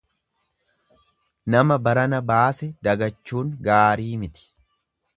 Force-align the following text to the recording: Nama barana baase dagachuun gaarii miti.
Nama 1.57 1.77
barana 1.89 2.23
baase 2.33 2.73
dagachuun 2.89 3.55
gaarii 3.71 4.13
miti. 4.27 4.53